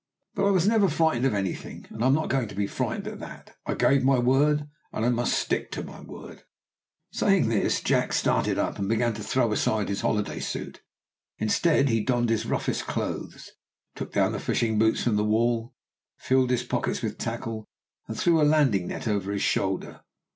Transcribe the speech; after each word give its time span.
But 0.33 0.47
I 0.47 0.49
was 0.49 0.67
never 0.67 0.89
frightened 0.89 1.27
at 1.27 1.35
any 1.35 1.53
thing, 1.53 1.85
and 1.91 2.03
I 2.03 2.07
am 2.07 2.15
not 2.15 2.27
going 2.29 2.47
to 2.47 2.55
be 2.55 2.65
frightened 2.65 3.07
at 3.07 3.19
that. 3.19 3.55
I 3.67 3.75
gave 3.75 4.03
my 4.03 4.17
word, 4.17 4.67
and 4.91 5.05
I 5.05 5.09
must 5.09 5.37
stick 5.37 5.69
to 5.73 5.83
my 5.83 6.01
word." 6.01 6.41
Saying 7.11 7.49
this, 7.49 7.81
Jack 7.81 8.11
started 8.11 8.57
up, 8.57 8.79
and 8.79 8.89
began 8.89 9.13
to 9.13 9.21
throw 9.23 9.51
aside 9.51 9.89
his 9.89 10.01
holiday 10.01 10.39
suit. 10.39 10.81
Instead, 11.37 11.89
he 11.89 12.01
donned 12.03 12.31
his 12.31 12.47
roughest 12.47 12.87
clothes, 12.87 13.51
took 13.93 14.11
down 14.11 14.31
the 14.31 14.39
fishing 14.39 14.79
boots 14.79 15.03
from 15.03 15.17
the 15.17 15.23
wall, 15.23 15.75
filled 16.17 16.49
his 16.49 16.63
pockets 16.63 17.03
with 17.03 17.19
tackle, 17.19 17.67
and 18.07 18.17
threw 18.19 18.41
a 18.41 18.41
landing 18.41 18.87
net 18.87 19.07
over 19.07 19.31
his 19.31 19.43
shoulder. 19.43 20.01